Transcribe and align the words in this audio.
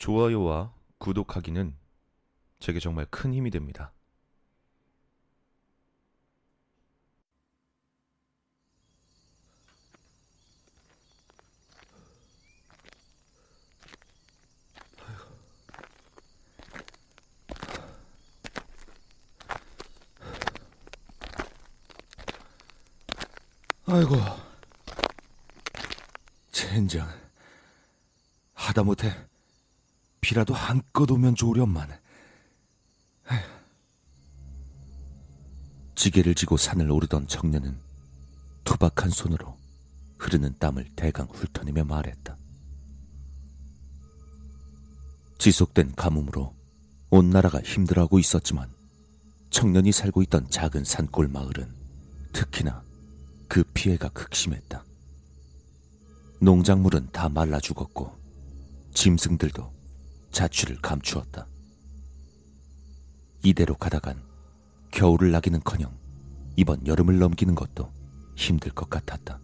좋아요와 0.00 0.72
구독하기는 0.96 1.76
제게 2.58 2.80
정말 2.80 3.06
큰 3.10 3.34
힘이 3.34 3.50
됩니다. 3.50 3.92
아이고, 23.86 24.16
젠장. 26.52 27.06
하다못해 28.54 29.29
비라도 30.20 30.54
한껏 30.54 31.10
오면 31.10 31.34
좋으련만. 31.34 31.88
지게를 35.94 36.34
지고 36.34 36.56
산을 36.56 36.90
오르던 36.90 37.28
청년은 37.28 37.78
투박한 38.64 39.10
손으로 39.10 39.56
흐르는 40.18 40.56
땀을 40.58 40.88
대강 40.96 41.28
훑어내며 41.30 41.84
말했다. 41.84 42.36
지속된 45.38 45.94
가뭄으로 45.96 46.54
온 47.10 47.30
나라가 47.30 47.60
힘들어하고 47.60 48.18
있었지만 48.18 48.70
청년이 49.50 49.92
살고 49.92 50.22
있던 50.22 50.48
작은 50.50 50.84
산골 50.84 51.28
마을은 51.28 51.74
특히나 52.32 52.82
그 53.48 53.64
피해가 53.74 54.10
극심했다. 54.10 54.84
농작물은 56.40 57.10
다 57.12 57.28
말라 57.28 57.58
죽었고 57.58 58.16
짐승들도 58.94 59.79
자취를 60.30 60.80
감추었다. 60.80 61.46
이대로 63.42 63.74
가다간 63.74 64.22
겨울을 64.90 65.30
나기는커녕 65.30 65.96
이번 66.56 66.86
여름을 66.86 67.18
넘기는 67.18 67.54
것도 67.54 67.92
힘들 68.36 68.72
것 68.72 68.90
같았다. 68.90 69.40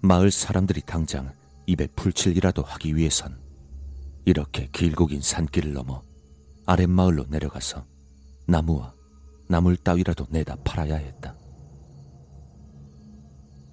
마을 0.00 0.30
사람들이 0.30 0.82
당장 0.82 1.32
입에 1.66 1.86
풀칠이라도 1.88 2.62
하기 2.62 2.96
위해선 2.96 3.38
이렇게 4.24 4.68
길고 4.72 5.06
긴 5.06 5.20
산길을 5.20 5.72
넘어 5.72 6.02
아랫마을로 6.66 7.26
내려가서 7.28 7.84
나무와 8.46 8.94
나물 9.48 9.76
따위라도 9.76 10.26
내다 10.30 10.56
팔아야 10.64 10.96
했다. 10.96 11.36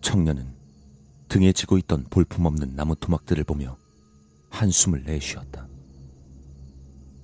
청년은 0.01 0.55
등에 1.27 1.51
지고 1.51 1.77
있던 1.77 2.05
볼품없는 2.09 2.75
나무 2.75 2.95
토막들을 2.95 3.43
보며 3.43 3.77
한숨을 4.49 5.03
내쉬었다. 5.03 5.67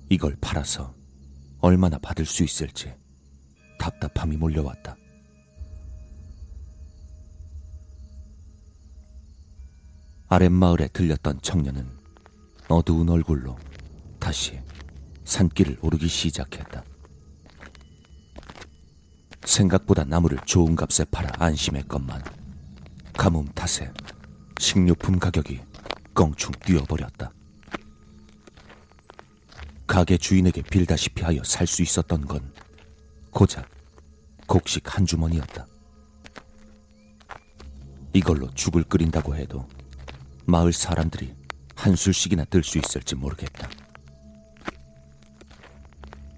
이걸 0.08 0.36
팔아서 0.40 0.94
얼마나 1.60 1.98
받을 1.98 2.24
수 2.24 2.44
있을지 2.44 2.94
답답함이 3.78 4.36
몰려왔다. 4.36 4.96
아랫마을에 10.28 10.88
들렸던 10.88 11.40
청년은 11.40 11.88
어두운 12.68 13.08
얼굴로 13.08 13.56
다시 14.18 14.60
산길을 15.24 15.78
오르기 15.82 16.08
시작했다. 16.08 16.82
생각보다 19.44 20.04
나무를 20.04 20.38
좋은 20.44 20.74
값에 20.74 21.04
팔아 21.10 21.30
안심했건만 21.38 22.22
가뭄 23.12 23.46
탓에 23.54 23.92
식료품 24.58 25.18
가격이 25.18 25.60
껑충 26.16 26.52
뛰어버렸다. 26.64 27.30
가게 29.86 30.16
주인에게 30.16 30.62
빌다시피 30.62 31.22
하여 31.22 31.44
살 31.44 31.66
수 31.66 31.82
있었던 31.82 32.26
건 32.26 32.52
고작 33.30 33.68
곡식 34.46 34.96
한 34.96 35.04
주머니였다. 35.04 35.66
이걸로 38.14 38.50
죽을 38.54 38.82
끓인다고 38.84 39.36
해도 39.36 39.68
마을 40.46 40.72
사람들이 40.72 41.34
한술씩이나 41.74 42.46
뜰수 42.46 42.78
있을지 42.78 43.14
모르겠다. 43.14 43.68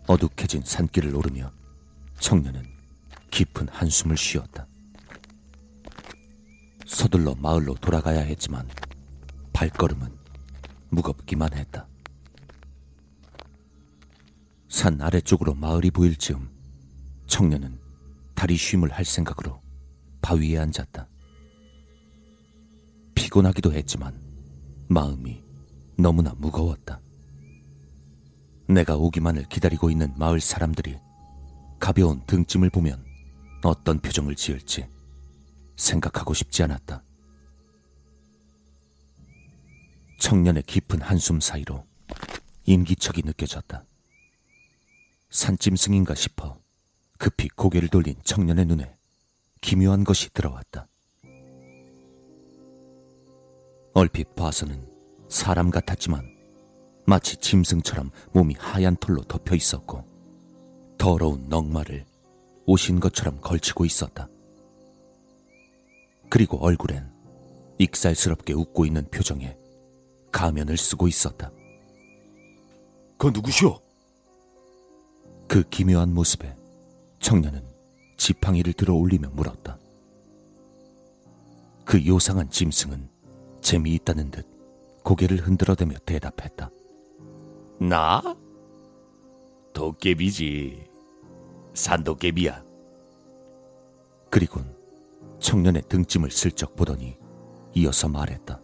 어둑해진 0.09 0.63
산길을 0.65 1.15
오르며 1.15 1.53
청년은 2.19 2.65
깊은 3.31 3.69
한숨을 3.69 4.17
쉬었다. 4.17 4.67
서둘러 6.85 7.37
마을로 7.37 7.75
돌아가야 7.75 8.23
했지만 8.23 8.67
발걸음은 9.59 10.17
무겁기만 10.91 11.53
했다. 11.53 11.89
산 14.69 15.01
아래쪽으로 15.01 15.55
마을이 15.55 15.91
보일 15.91 16.17
즈음 16.17 16.49
청년은 17.27 17.77
다리 18.37 18.57
쉼을 18.57 18.93
할 18.93 19.05
생각으로 19.05 19.61
바위에 20.23 20.59
앉았다. 20.59 21.09
피곤하기도 23.17 23.73
했지만 23.73 24.23
마음이 24.87 25.43
너무나 25.97 26.35
무거웠다. 26.39 27.01
내가 28.69 28.95
오기만을 28.95 29.49
기다리고 29.49 29.91
있는 29.91 30.15
마을 30.17 30.39
사람들이 30.41 30.99
가벼운 31.81 32.23
등짐을 32.29 32.71
보면 32.71 33.05
어떤 33.65 33.99
표정을 33.99 34.37
지을지 34.37 34.87
생각하고 35.75 36.33
싶지 36.33 36.63
않았다. 36.63 37.08
청년의 40.19 40.65
깊은 40.65 41.01
한숨 41.01 41.41
사이로 41.41 41.87
임기척이 42.65 43.23
느껴졌다. 43.25 43.85
산짐승인가 45.31 46.15
싶어 46.15 46.59
급히 47.19 47.49
고개를 47.49 47.89
돌린 47.89 48.17
청년의 48.25 48.67
눈에 48.67 48.97
기묘한 49.61 50.05
것이 50.05 50.33
들어왔다. 50.33 50.89
얼핏 53.95 54.35
봐서는 54.35 54.87
사람 55.29 55.71
같았지만 55.71 56.25
마치 57.07 57.37
짐승처럼 57.37 58.11
몸이 58.33 58.55
하얀 58.59 58.97
털로 58.97 59.23
덮여 59.25 59.55
있었고 59.55 60.05
더러운 60.99 61.49
넝마를 61.49 62.05
오신 62.67 63.01
것처럼 63.01 63.41
걸치고 63.41 63.85
있었다. 63.85 64.29
그리고 66.29 66.59
얼굴엔 66.59 67.11
익살스럽게 67.79 68.53
웃고 68.53 68.85
있는 68.85 69.09
표정에 69.11 69.57
가면을 70.31 70.77
쓰고 70.77 71.09
있었다. 71.09 71.51
그 73.17 73.29
누구시오? 73.29 73.81
그 75.49 75.63
기묘한 75.69 76.13
모습에 76.15 76.55
청년은 77.21 77.63
지팡이를 78.17 78.73
들어 78.75 78.95
올리며 78.95 79.31
물었다. 79.31 79.79
그 81.85 82.05
요상한 82.07 82.51
짐승은 82.51 83.09
재미있다는 83.61 84.31
듯 84.31 84.47
고개를 85.03 85.39
흔들어대며 85.39 85.97
대답했다. 86.05 86.71
나? 87.81 88.37
도깨비지. 89.73 90.87
산도깨비야. 91.75 92.65
그리곤 94.31 94.77
청년의 95.39 95.83
등짐을 95.89 96.31
슬쩍 96.31 96.77
보더니 96.77 97.17
이어서 97.75 98.09
말했다. 98.09 98.61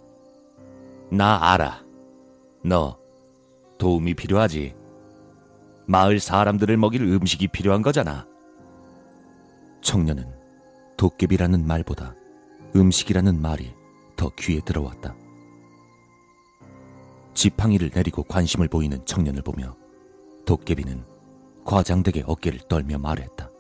나 1.15 1.53
알아. 1.53 1.85
너 2.65 2.99
도움이 3.79 4.15
필요하지. 4.15 4.75
마을 5.87 6.19
사람들을 6.19 6.77
먹일 6.77 7.03
음식이 7.03 7.49
필요한 7.49 7.83
거잖아. 7.83 8.27
청년은 9.81 10.27
도깨비라는 10.97 11.65
말보다 11.65 12.17
음식이라는 12.75 13.41
말이 13.41 13.73
더 14.17 14.29
귀에 14.41 14.59
들어왔다. 14.65 15.15
지팡이를 17.33 17.93
내리고 17.95 18.25
관심을 18.25 18.67
보이는 18.67 19.05
청년을 19.07 19.43
보며 19.43 19.77
도깨비는 20.47 21.05
과장되게 21.65 22.25
어깨를 22.27 22.61
떨며 22.69 22.99
말했다. 22.99 23.51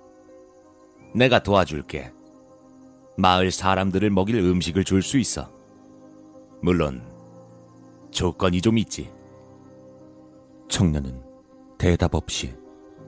내가 1.15 1.41
도와줄게. 1.41 2.13
마을 3.17 3.53
사람들을 3.53 4.11
먹일 4.11 4.39
음식을 4.39 4.83
줄 4.83 5.03
수 5.03 5.19
있어. 5.19 5.49
물론 6.61 7.14
조건이 8.15 8.61
좀 8.61 8.79
있지. 8.79 9.13
청년은 10.69 11.21
대답 11.77 12.15
없이 12.15 12.57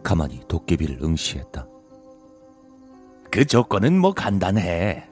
가만히 0.03 0.41
도깨비를 0.49 0.99
응시했다. 1.01 1.67
그 3.31 3.47
조건은 3.47 3.99
뭐 3.99 4.13
간단해. 4.13 5.09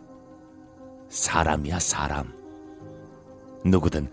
사람이야, 1.09 1.79
사람. 1.79 2.35
누구든 3.65 4.11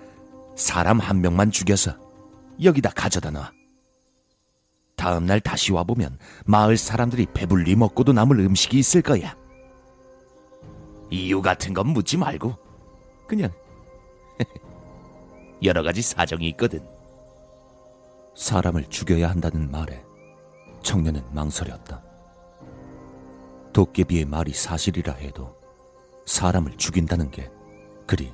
사람 0.55 0.99
한 0.99 1.19
명만 1.19 1.49
죽여서 1.49 1.93
여기다 2.61 2.91
가져다 2.91 3.31
놔. 3.31 3.51
다음날 4.95 5.39
다시 5.39 5.71
와보면 5.71 6.19
마을 6.45 6.77
사람들이 6.77 7.25
배불리 7.33 7.75
먹고도 7.75 8.13
남을 8.13 8.39
음식이 8.39 8.77
있을 8.77 9.01
거야. 9.01 9.35
이유 11.09 11.41
같은 11.41 11.73
건 11.73 11.87
묻지 11.87 12.17
말고 12.17 12.55
그냥 13.27 13.51
여러 15.63 15.83
가지 15.83 16.01
사정이 16.01 16.47
있거든. 16.49 16.85
사람을 18.35 18.85
죽여야 18.89 19.29
한다는 19.29 19.69
말에 19.69 20.03
청년은 20.81 21.23
망설였다. 21.33 22.01
도깨비의 23.73 24.25
말이 24.25 24.53
사실이라 24.53 25.13
해도 25.13 25.55
사람을 26.25 26.77
죽인다는 26.77 27.31
게 27.31 27.49
그리 28.07 28.33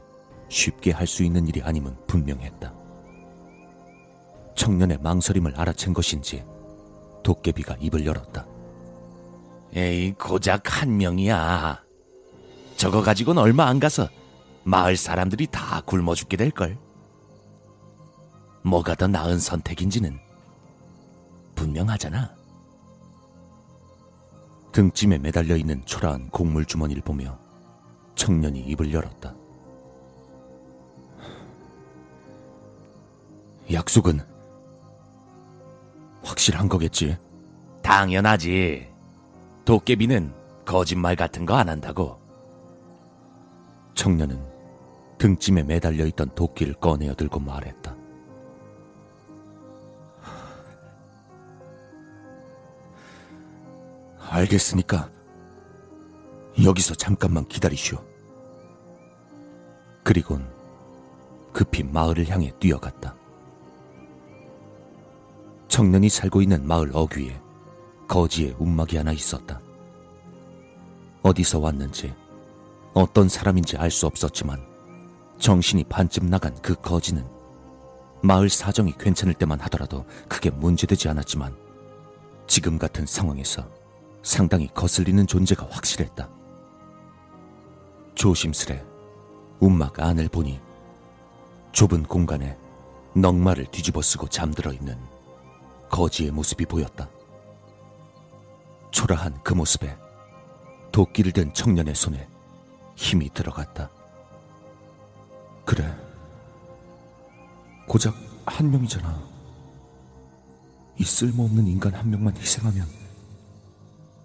쉽게 0.49 0.91
할 0.91 1.05
수 1.07 1.23
있는 1.23 1.47
일이 1.47 1.61
아님은 1.61 1.95
분명했다. 2.07 2.73
청년의 4.55 4.99
망설임을 5.01 5.53
알아챈 5.53 5.93
것인지 5.93 6.43
도깨비가 7.23 7.75
입을 7.79 8.05
열었다. 8.05 8.47
에이, 9.75 10.13
고작 10.13 10.81
한 10.81 10.97
명이야. 10.97 11.83
저거 12.77 13.01
가지고는 13.01 13.41
얼마 13.41 13.65
안 13.65 13.79
가서 13.79 14.07
마을 14.63 14.95
사람들이 14.95 15.47
다 15.47 15.81
굶어 15.81 16.15
죽게 16.15 16.37
될걸. 16.37 16.77
뭐가 18.67 18.95
더 18.95 19.07
나은 19.07 19.39
선택인지는 19.39 20.19
분명하잖아. 21.55 22.35
등짐에 24.71 25.17
매달려 25.17 25.55
있는 25.55 25.83
초라한 25.85 26.29
곡물 26.29 26.65
주머니를 26.65 27.01
보며 27.01 27.37
청년이 28.15 28.59
입을 28.61 28.93
열었다. 28.93 29.33
약속은 33.71 34.19
확실한 36.23 36.69
거겠지? 36.69 37.17
당연하지. 37.81 38.87
도깨비는 39.65 40.33
거짓말 40.65 41.15
같은 41.15 41.45
거 41.45 41.55
안 41.55 41.69
한다고. 41.69 42.19
청년은 43.95 44.41
등짐에 45.17 45.63
매달려 45.63 46.05
있던 46.05 46.29
도끼를 46.35 46.75
꺼내어 46.75 47.15
들고 47.15 47.39
말했다. 47.39 47.96
알겠으니까 54.37 55.09
여기서 56.63 56.95
잠깐만 56.95 57.47
기다리시오. 57.47 58.03
그리곤 60.03 60.47
급히 61.51 61.83
마을을 61.83 62.29
향해 62.29 62.51
뛰어갔다. 62.59 63.15
청년이 65.67 66.09
살고 66.09 66.41
있는 66.41 66.65
마을 66.67 66.91
어귀에 66.93 67.39
거지의 68.07 68.55
움막이 68.59 68.97
하나 68.97 69.11
있었다. 69.11 69.59
어디서 71.23 71.59
왔는지 71.59 72.13
어떤 72.93 73.27
사람인지 73.27 73.77
알 73.77 73.91
수 73.91 74.05
없었지만 74.05 74.65
정신이 75.39 75.83
반쯤 75.85 76.29
나간 76.29 76.55
그 76.61 76.73
거지는 76.75 77.25
마을 78.21 78.49
사정이 78.49 78.93
괜찮을 78.97 79.33
때만 79.33 79.59
하더라도 79.61 80.05
크게 80.27 80.49
문제되지 80.51 81.09
않았지만 81.09 81.55
지금 82.47 82.77
같은 82.77 83.05
상황에서 83.05 83.67
상당히 84.27 84.67
거슬리는 84.73 85.25
존재가 85.25 85.69
확실했다. 85.71 86.29
조심스레 88.13 88.83
움막 89.61 90.01
안을 90.01 90.27
보니 90.27 90.59
좁은 91.71 92.03
공간에 92.03 92.57
넝마를 93.15 93.67
뒤집어 93.67 94.01
쓰고 94.01 94.27
잠들어 94.27 94.73
있는 94.73 94.99
거지의 95.89 96.31
모습이 96.31 96.65
보였다. 96.65 97.09
초라한 98.91 99.41
그 99.43 99.53
모습에 99.53 99.97
도끼를 100.91 101.31
든 101.31 101.53
청년의 101.53 101.95
손에 101.95 102.27
힘이 102.97 103.29
들어갔다. 103.33 103.89
그래. 105.63 105.89
고작 107.87 108.13
한 108.45 108.69
명이잖아. 108.69 109.23
이 110.97 111.05
쓸모없는 111.05 111.65
인간 111.65 111.93
한 111.93 112.09
명만 112.09 112.35
희생하면 112.35 113.06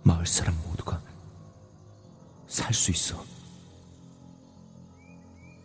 마을 0.02 0.26
사람 0.26 0.54
모두가 0.66 1.00
살 2.46 2.72
수 2.74 2.90
있어. 2.90 3.24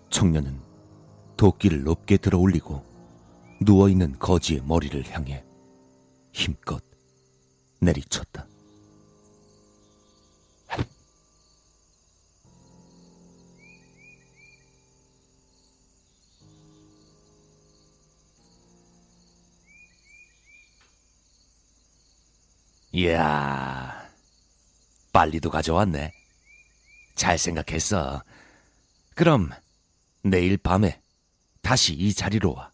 청년은 0.09 0.59
도끼를 1.35 1.83
높게 1.83 2.17
들어 2.17 2.39
올리고 2.39 2.83
누워있는 3.61 4.17
거지의 4.19 4.61
머리를 4.61 5.03
향해 5.11 5.43
힘껏 6.31 6.81
내리쳤다. 7.79 8.47
이야, 22.93 23.86
빨리도 25.17 25.49
가져왔네. 25.49 26.11
잘 27.15 27.39
생각했어. 27.39 28.21
그럼 29.15 29.49
내일 30.21 30.57
밤에 30.57 31.01
다시 31.63 31.95
이 31.95 32.13
자리로 32.13 32.53
와. 32.53 32.71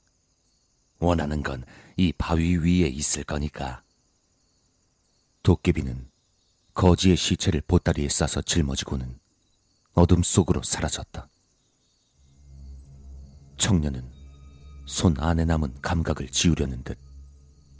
원하는 0.99 1.41
건 1.41 1.63
이 1.95 2.11
바위 2.17 2.57
위에 2.57 2.87
있을 2.89 3.23
거니까. 3.23 3.81
도깨비는 5.43 6.09
거지의 6.73 7.15
시체를 7.15 7.61
보따리에 7.61 8.09
싸서 8.09 8.41
짊어지고는 8.41 9.19
어둠 9.93 10.21
속으로 10.23 10.63
사라졌다. 10.63 11.29
청년은 13.57 14.11
손 14.85 15.15
안에 15.17 15.45
남은 15.45 15.81
감각을 15.81 16.27
지우려는 16.27 16.83
듯 16.83 16.97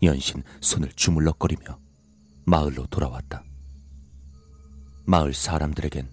연신 0.04 0.42
손을 0.62 0.92
주물럭거리며 0.94 1.80
마을로 2.46 2.86
돌아왔다. 2.88 3.44
마을 5.06 5.34
사람들에겐 5.34 6.10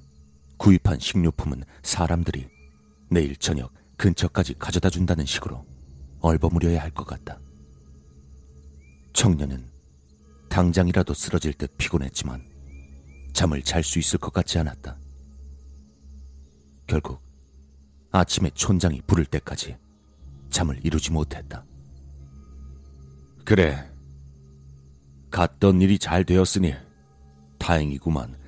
구입한 0.56 0.98
식료품은 0.98 1.64
사람들이 1.82 2.48
내일 3.08 3.37
저녁 3.37 3.72
근처까지 3.96 4.54
가져다 4.58 4.90
준다는 4.90 5.25
식으로 5.26 5.64
얼버무려야 6.20 6.81
할 6.82 6.90
것 6.90 7.06
같다. 7.06 7.38
청년은 9.12 9.64
당장이라도 10.48 11.14
쓰러질 11.14 11.54
듯 11.54 11.76
피곤했지만 11.78 12.42
잠을 13.32 13.62
잘 13.62 13.82
수 13.82 13.98
있을 13.98 14.19
것 14.19 14.32
같지 14.32 14.58
않았다. 14.58 14.96
결국 16.87 17.20
아침에 18.10 18.50
촌장이 18.50 19.02
부를 19.06 19.25
때까지 19.25 19.76
잠을 20.50 20.81
이루지 20.84 21.12
못했다. 21.12 21.64
그래. 23.44 23.88
갔던 25.30 25.80
일이 25.80 25.99
잘 25.99 26.25
되었으니 26.25 26.75
다행이구만. 27.59 28.39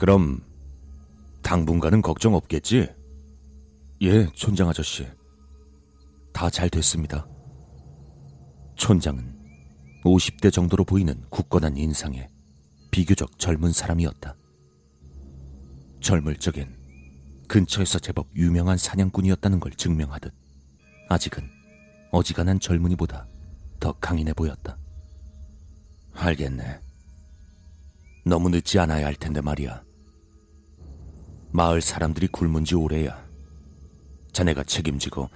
그럼 0.00 0.42
당분간은 1.42 2.00
걱정 2.00 2.34
없겠지? 2.34 2.88
예, 4.00 4.26
촌장 4.32 4.70
아저씨. 4.70 5.06
다 6.32 6.48
잘 6.48 6.70
됐습니다. 6.70 7.28
촌장은 8.76 9.22
50대 10.02 10.50
정도로 10.50 10.84
보이는 10.86 11.22
굳건한 11.28 11.76
인상에 11.76 12.30
비교적 12.90 13.38
젊은 13.38 13.72
사람이었다. 13.72 14.34
젊을 16.00 16.36
적엔 16.36 16.78
근처에서 17.46 17.98
제법 17.98 18.26
유명한 18.34 18.78
사냥꾼이었다는 18.78 19.60
걸 19.60 19.70
증명하듯 19.72 20.32
아직은 21.10 21.46
어지간한 22.10 22.58
젊은이보다 22.58 23.26
더 23.78 23.92
강인해 24.00 24.32
보였다. 24.32 24.78
알겠네. 26.14 26.80
너무 28.24 28.48
늦지 28.48 28.78
않아야 28.78 29.04
할 29.04 29.14
텐데 29.14 29.42
말이야. 29.42 29.89
마을 31.52 31.80
사람들이 31.80 32.28
굶은 32.28 32.64
지 32.64 32.76
오래야. 32.76 33.28
자네가 34.32 34.62
책임지고 34.64 35.28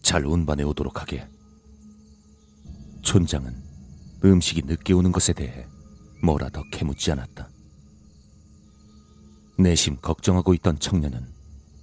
잘 0.00 0.24
운반해 0.24 0.62
오도록 0.62 1.00
하게. 1.02 1.28
촌장은 3.02 3.54
음식이 4.24 4.62
늦게 4.62 4.94
오는 4.94 5.12
것에 5.12 5.32
대해 5.32 5.66
뭐라 6.22 6.48
더 6.48 6.62
캐묻지 6.72 7.12
않았다. 7.12 7.50
내심 9.58 9.96
걱정하고 9.96 10.54
있던 10.54 10.78
청년은 10.78 11.26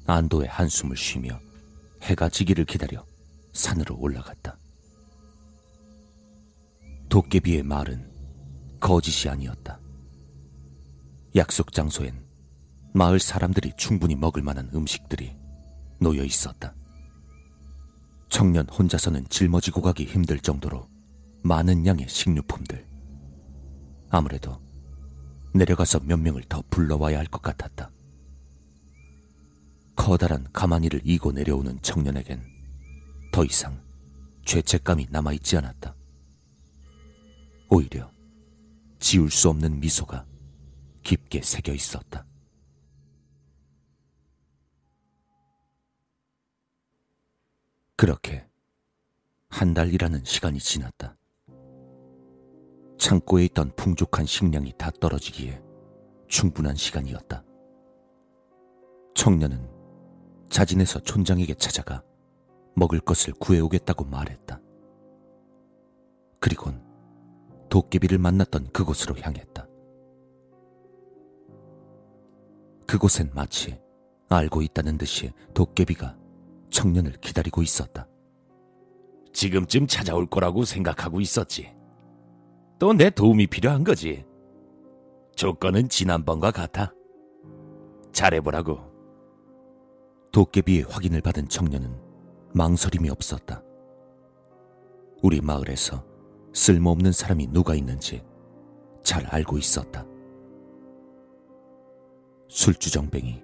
안도의 0.07 0.47
한숨을 0.47 0.97
쉬며 0.97 1.39
해가 2.01 2.29
지기를 2.29 2.65
기다려 2.65 3.05
산으로 3.53 3.97
올라갔다. 3.97 4.57
도깨비의 7.09 7.63
말은 7.63 8.11
거짓이 8.79 9.29
아니었다. 9.29 9.79
약속 11.35 11.71
장소엔 11.71 12.32
마을 12.93 13.19
사람들이 13.19 13.73
충분히 13.75 14.15
먹을 14.15 14.41
만한 14.43 14.69
음식들이 14.73 15.35
놓여 15.99 16.23
있었다. 16.23 16.75
청년 18.29 18.67
혼자서는 18.67 19.27
짊어지고 19.29 19.81
가기 19.81 20.05
힘들 20.05 20.39
정도로 20.39 20.87
많은 21.43 21.85
양의 21.85 22.07
식료품들. 22.07 22.85
아무래도 24.09 24.61
내려가서 25.53 26.01
몇 26.01 26.17
명을 26.17 26.43
더 26.49 26.63
불러와야 26.69 27.17
할 27.17 27.27
것 27.27 27.41
같았다. 27.41 27.89
커다란 29.95 30.47
가마니를 30.51 31.01
이고 31.03 31.31
내려오는 31.31 31.79
청년에겐 31.81 32.43
더 33.31 33.43
이상 33.45 33.79
죄책감이 34.45 35.07
남아있지 35.09 35.57
않았다. 35.57 35.95
오히려 37.69 38.11
지울 38.99 39.29
수 39.31 39.49
없는 39.49 39.79
미소가 39.79 40.25
깊게 41.03 41.41
새겨 41.41 41.73
있었다. 41.73 42.25
그렇게 48.03 48.45
한 49.47 49.73
달이라는 49.73 50.25
시간이 50.25 50.59
지났다. 50.59 51.15
창고에 52.97 53.45
있던 53.45 53.71
풍족한 53.77 54.25
식량이 54.25 54.73
다 54.77 54.91
떨어지기에 54.99 55.63
충분한 56.27 56.75
시간이었다. 56.75 57.45
청년은 59.15 59.69
자진해서 60.49 60.99
촌장에게 60.99 61.53
찾아가 61.53 62.03
먹을 62.75 62.99
것을 62.99 63.31
구해오겠다고 63.35 64.03
말했다. 64.03 64.59
그리곤 66.41 66.83
도깨비를 67.69 68.17
만났던 68.17 68.73
그곳으로 68.73 69.15
향했다. 69.17 69.65
그곳엔 72.85 73.31
마치 73.33 73.79
알고 74.27 74.61
있다는 74.61 74.97
듯이 74.97 75.31
도깨비가 75.53 76.21
청년을 76.73 77.13
기다리고 77.21 77.61
있었다. 77.61 78.07
지금쯤 79.31 79.87
찾아올 79.87 80.25
거라고 80.27 80.65
생각하고 80.65 81.21
있었지. 81.21 81.73
또 82.79 82.93
내 82.93 83.09
도움이 83.09 83.47
필요한 83.47 83.83
거지. 83.83 84.25
조건은 85.35 85.87
지난번과 85.87 86.51
같아. 86.51 86.91
잘해보라고. 88.11 88.91
도깨비의 90.31 90.83
확인을 90.89 91.21
받은 91.21 91.47
청년은 91.47 91.95
망설임이 92.53 93.09
없었다. 93.09 93.63
우리 95.21 95.39
마을에서 95.41 96.03
쓸모없는 96.53 97.11
사람이 97.11 97.47
누가 97.47 97.75
있는지 97.75 98.23
잘 99.03 99.25
알고 99.27 99.57
있었다. 99.57 100.05
술주정뱅이, 102.49 103.43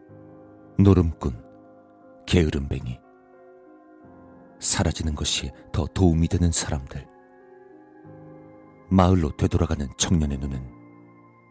노름꾼, 0.80 1.42
게으름뱅이. 2.26 3.00
사라지는 4.60 5.16
것이 5.16 5.52
더 5.72 5.86
도움이 5.88 6.28
되는 6.28 6.52
사람들. 6.52 7.08
마을로 8.90 9.36
되돌아가는 9.38 9.88
청년의 9.98 10.38
눈은 10.40 10.62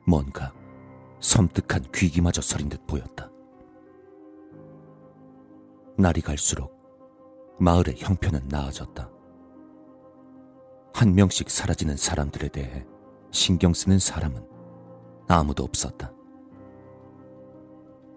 뭔가 0.06 0.52
섬뜩한 1.20 1.86
귀기마저 1.94 2.40
서린 2.40 2.68
듯 2.68 2.86
보였다. 2.86 3.30
날이 5.96 6.20
갈수록 6.20 6.76
마을의 7.58 7.96
형편은 7.98 8.48
나아졌다. 8.48 9.10
한 10.94 11.14
명씩 11.14 11.50
사라지는 11.50 11.96
사람들에 11.96 12.48
대해 12.48 12.84
신경 13.30 13.72
쓰는 13.72 13.98
사람은 13.98 14.46
아무도 15.28 15.64
없었다. 15.64 16.12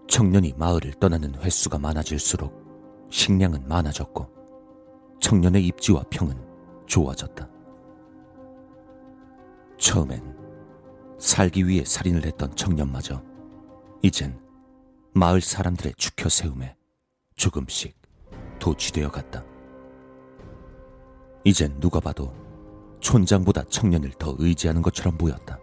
청년이 0.08 0.54
마을을 0.56 0.92
떠나는 0.94 1.34
횟수가 1.36 1.78
많아질수록 1.78 3.08
식량은 3.10 3.68
많아졌고 3.68 4.41
청년의 5.22 5.64
입지와 5.68 6.04
평은 6.10 6.36
좋아졌다. 6.86 7.48
처음엔 9.78 10.36
살기 11.18 11.66
위해 11.66 11.84
살인을 11.84 12.26
했던 12.26 12.54
청년마저 12.56 13.22
이젠 14.02 14.38
마을 15.14 15.40
사람들의 15.40 15.94
죽혀 15.96 16.28
세움에 16.28 16.76
조금씩 17.36 17.96
도취되어 18.58 19.10
갔다. 19.10 19.44
이젠 21.44 21.78
누가 21.78 22.00
봐도 22.00 22.34
촌장보다 23.00 23.62
청년을 23.64 24.10
더 24.18 24.34
의지하는 24.38 24.82
것처럼 24.82 25.16
보였다. 25.16 25.58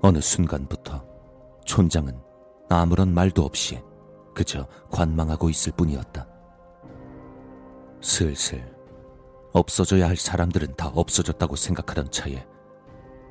어느 0.00 0.20
순간부터 0.20 1.04
촌장은 1.64 2.16
아무런 2.70 3.12
말도 3.12 3.42
없이 3.42 3.82
그저 4.32 4.66
관망하고 4.90 5.50
있을 5.50 5.72
뿐이었다. 5.76 6.33
슬슬 8.04 8.62
없어져야 9.54 10.06
할 10.06 10.16
사람들은 10.16 10.76
다 10.76 10.88
없어졌다고 10.88 11.56
생각하던 11.56 12.10
차에 12.10 12.46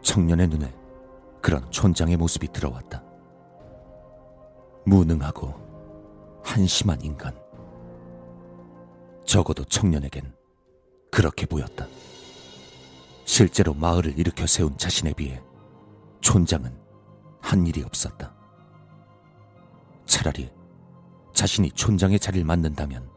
청년의 0.02 0.48
눈에 0.48 0.74
그런 1.44 1.70
촌장의 1.70 2.18
모습이 2.18 2.48
들어왔다. 2.48 3.04
무능하고 4.88 6.42
한심한 6.44 7.00
인간. 7.04 7.40
적어도 9.26 9.64
청년에겐 9.64 10.34
그렇게 11.12 11.46
보였다. 11.46 11.86
실제로 13.26 13.76
마을을 13.76 14.18
일으켜 14.18 14.48
세운 14.48 14.76
자신에 14.76 15.14
비해 15.14 15.40
촌장은 16.22 16.76
한 17.42 17.68
일이 17.68 17.84
없었다. 17.84 18.34
차라리 20.08 20.52
자신이 21.32 21.70
촌장의 21.74 22.20
자리를 22.20 22.44
맡는다면 22.44 23.14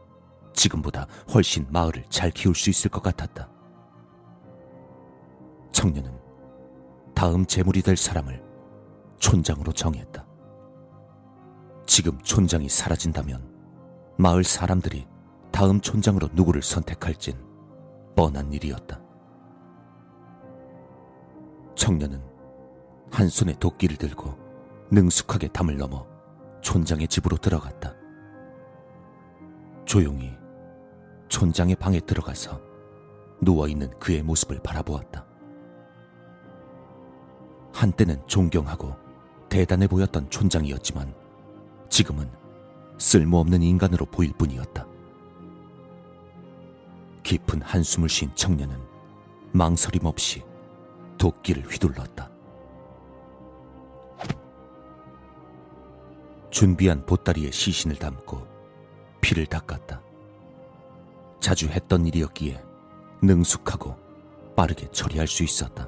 지금보다 0.57 1.05
훨씬 1.33 1.65
마을을 1.69 2.03
잘 2.09 2.31
키울 2.31 2.55
수 2.55 2.69
있을 2.69 2.89
것 2.89 3.01
같았다. 3.01 3.47
청년은 5.71 6.11
다음 7.13 7.45
재물이 7.45 7.83
될 7.83 7.95
사람을 7.95 8.43
촌장으로 9.19 9.71
정했다. 9.71 10.25
지금 11.85 12.19
촌장이 12.21 12.67
사라진다면 12.67 13.55
마을 14.17 14.43
사람들이 14.43 15.07
다음 15.51 15.79
촌장으로 15.79 16.29
누구를 16.33 16.61
선택할진 16.61 17.37
뻔한 18.15 18.51
일이었다. 18.51 18.99
청년은 21.75 22.21
한 23.11 23.29
손에 23.29 23.53
도끼를 23.59 23.97
들고 23.97 24.35
능숙하게 24.91 25.49
담을 25.49 25.77
넘어 25.77 26.05
촌장의 26.61 27.07
집으로 27.07 27.37
들어갔다. 27.37 27.93
조용히 29.85 30.35
촌장의 31.37 31.75
방에 31.75 31.99
들어가서 31.99 32.59
누워있는 33.41 33.99
그의 33.99 34.23
모습을 34.23 34.59
바라보았다. 34.63 35.23
한때는 37.71 38.25
존경하고 38.25 38.95
대단해 39.47 39.85
보였던 39.85 40.31
촌장이었지만 40.31 41.13
지금은 41.89 42.27
쓸모없는 42.97 43.61
인간으로 43.61 44.07
보일 44.07 44.33
뿐이었다. 44.33 44.87
깊은 47.21 47.61
한숨을 47.61 48.09
쉰 48.09 48.33
청년은 48.33 48.75
망설임 49.51 50.05
없이 50.05 50.41
도끼를 51.19 51.67
휘둘렀다. 51.67 52.31
준비한 56.49 57.05
보따리에 57.05 57.51
시신을 57.51 57.97
담고 57.97 58.41
피를 59.21 59.45
닦았다. 59.45 60.06
자주 61.47 61.67
했던 61.67 62.05
일이었기에 62.05 62.61
능숙하고 63.21 63.95
빠르게 64.57 64.85
처리할 64.91 65.27
수 65.27 65.45
있었다. 65.45 65.87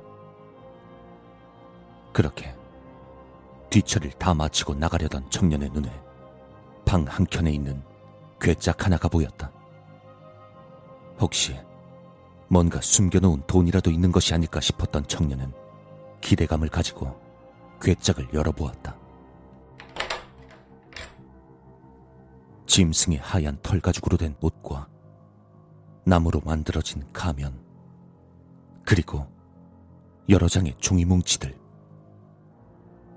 그렇게 2.14 2.56
뒤처리를 3.70 4.18
다 4.18 4.34
마치고 4.34 4.76
나가려던 4.76 5.30
청년의 5.30 5.72
눈에 5.72 5.92
방 6.86 7.04
한켠에 7.06 7.52
있는 7.52 7.84
괴짝 8.40 8.86
하나가 8.86 9.10
보였다. 9.10 9.52
혹시 11.20 11.60
뭔가 12.48 12.80
숨겨놓은 12.80 13.44
돈이라도 13.46 13.92
있는 13.92 14.14
것이 14.14 14.34
아닐까 14.34 14.62
싶었던 14.62 15.08
청년은 15.08 15.52
기대감을 16.22 16.70
가지고 16.70 17.20
괴짝을 17.82 18.30
열어보았다. 18.34 18.96
짐승의 22.66 23.18
하얀 23.18 23.60
털 23.62 23.82
가죽으로 23.82 24.16
된 24.16 24.38
옷과 24.40 24.88
나무로 26.10 26.42
만들어진 26.42 27.06
가면, 27.14 27.64
그리고 28.84 29.32
여러 30.28 30.48
장의 30.48 30.76
종이 30.80 31.06
뭉치들. 31.06 31.56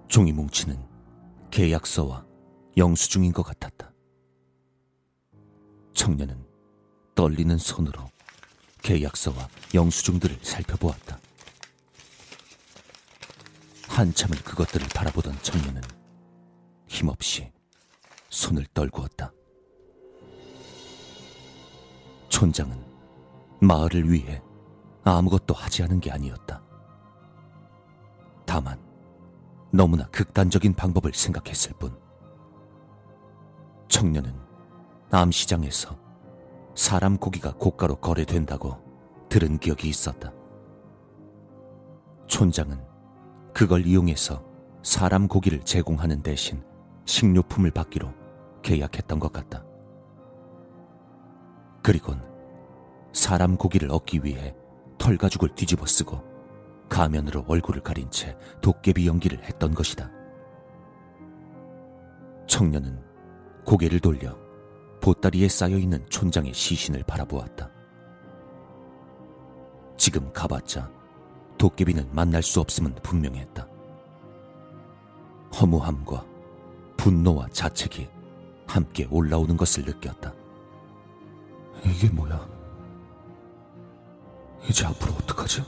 종이 0.08 0.30
뭉치는 0.30 0.78
계약서와 1.50 2.26
영수증인 2.76 3.32
것 3.32 3.44
같았다. 3.44 3.90
청년은 5.94 6.46
떨리는 7.14 7.56
손으로 7.56 8.10
계약서와 8.82 9.48
영수증들을 9.72 10.40
살펴보았다. 10.42 11.18
한참을 13.88 14.36
그것들을 14.42 14.86
바라보던 14.88 15.40
청년은 15.40 15.80
힘없이 16.88 17.50
손을 18.28 18.66
떨구었다. 18.74 19.32
촌장은 22.32 22.82
마을을 23.60 24.10
위해 24.10 24.42
아무것도 25.04 25.52
하지 25.52 25.82
않은 25.82 26.00
게 26.00 26.10
아니었다. 26.10 26.62
다만 28.46 28.80
너무나 29.70 30.06
극단적인 30.06 30.72
방법을 30.72 31.12
생각했을 31.12 31.74
뿐. 31.78 31.94
청년은 33.88 34.34
암시장에서 35.10 35.94
사람 36.74 37.18
고기가 37.18 37.52
고가로 37.52 37.96
거래된다고 37.96 38.78
들은 39.28 39.58
기억이 39.58 39.90
있었다. 39.90 40.32
촌장은 42.28 42.82
그걸 43.52 43.86
이용해서 43.86 44.42
사람 44.82 45.28
고기를 45.28 45.60
제공하는 45.60 46.22
대신 46.22 46.64
식료품을 47.04 47.72
받기로 47.72 48.10
계약했던 48.62 49.18
것 49.18 49.30
같다. 49.32 49.66
그리곤 51.82 52.22
사람 53.12 53.56
고기를 53.56 53.90
얻기 53.90 54.20
위해 54.22 54.54
털가죽을 54.98 55.54
뒤집어 55.54 55.84
쓰고 55.84 56.22
가면으로 56.88 57.44
얼굴을 57.48 57.82
가린 57.82 58.10
채 58.10 58.36
도깨비 58.60 59.06
연기를 59.06 59.42
했던 59.42 59.74
것이다. 59.74 60.10
청년은 62.46 63.02
고개를 63.64 63.98
돌려 64.00 64.36
보따리에 65.00 65.48
쌓여 65.48 65.76
있는 65.76 66.04
촌장의 66.08 66.54
시신을 66.54 67.02
바라보았다. 67.04 67.70
지금 69.96 70.32
가봤자 70.32 70.90
도깨비는 71.58 72.10
만날 72.12 72.42
수 72.42 72.60
없음은 72.60 72.94
분명했다. 73.02 73.66
허무함과 75.60 76.24
분노와 76.96 77.48
자책이 77.48 78.08
함께 78.66 79.06
올라오는 79.10 79.56
것을 79.56 79.84
느꼈다. 79.84 80.41
이게 81.84 82.08
뭐야? 82.08 82.48
이제 84.68 84.86
앞으로 84.86 85.14
어떡하지? 85.14 85.62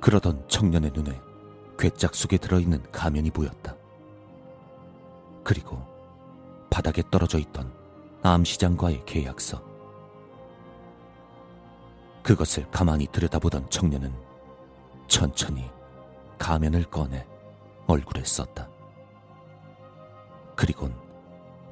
그러던 0.00 0.48
청년의 0.48 0.92
눈에 0.92 1.20
괴짝 1.78 2.14
속에 2.14 2.38
들어있는 2.38 2.90
가면이 2.92 3.30
보였다. 3.30 3.74
그리고 5.42 5.84
바닥에 6.70 7.02
떨어져 7.10 7.38
있던 7.38 7.72
암시장과의 8.22 9.04
계약서. 9.06 9.62
그것을 12.22 12.70
가만히 12.70 13.06
들여다보던 13.06 13.68
청년은 13.70 14.12
천천히 15.08 15.70
가면을 16.38 16.84
꺼내 16.84 17.26
얼굴에 17.86 18.22
썼다. 18.24 18.68
그리곤 20.54 20.94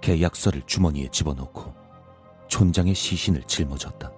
계약서를 0.01 0.63
주머니에 0.67 1.09
집어넣고 1.09 1.75
촌장의 2.49 2.95
시신을 2.95 3.43
짊어졌다. 3.45 4.13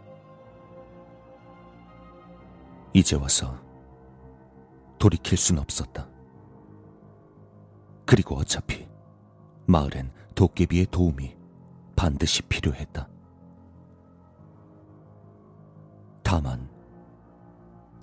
이제 2.92 3.16
와서 3.16 3.56
돌이킬 4.98 5.36
순 5.38 5.58
없었다. 5.58 6.08
그리고 8.04 8.36
어차피 8.36 8.88
마을엔 9.66 10.12
도깨비의 10.34 10.86
도움이 10.90 11.36
반드시 11.94 12.42
필요했다. 12.42 13.08
다만 16.22 16.68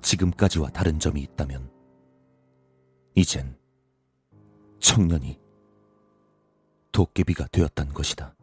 지금까지와 0.01 0.69
다른 0.69 0.99
점이 0.99 1.21
있다면 1.21 1.69
이젠 3.15 3.57
청년이 4.79 5.39
도깨비가 6.91 7.47
되었단 7.47 7.93
것이다. 7.93 8.36